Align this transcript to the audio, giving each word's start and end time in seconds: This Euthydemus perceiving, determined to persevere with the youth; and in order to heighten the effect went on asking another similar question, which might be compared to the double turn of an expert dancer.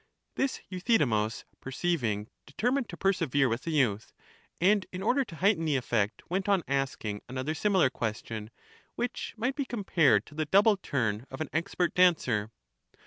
This 0.33 0.61
Euthydemus 0.71 1.43
perceiving, 1.59 2.27
determined 2.47 2.89
to 2.89 2.97
persevere 2.97 3.47
with 3.47 3.61
the 3.61 3.71
youth; 3.71 4.13
and 4.59 4.83
in 4.91 5.03
order 5.03 5.23
to 5.23 5.35
heighten 5.35 5.65
the 5.65 5.75
effect 5.75 6.23
went 6.27 6.49
on 6.49 6.63
asking 6.67 7.21
another 7.29 7.53
similar 7.53 7.91
question, 7.91 8.49
which 8.95 9.35
might 9.37 9.53
be 9.55 9.63
compared 9.63 10.25
to 10.25 10.33
the 10.33 10.45
double 10.45 10.77
turn 10.77 11.27
of 11.29 11.39
an 11.39 11.51
expert 11.53 11.93
dancer. 11.93 12.49